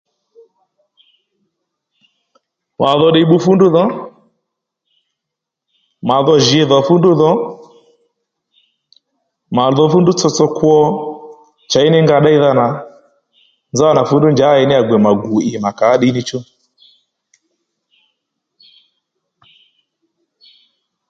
[2.81, 3.83] Mà dho ddiy bbu fúndrǔ dho
[6.07, 7.31] mà dho jǐ dhò fúndrǔ dho
[9.55, 10.75] mà dho fúndrǔ tsotso kwo
[11.71, 12.67] chěy ní nga ddéydha nà
[13.73, 16.39] nzánà fúndrǔ njǎ nyi gbè mà gù ì mà kàó ddiy níchú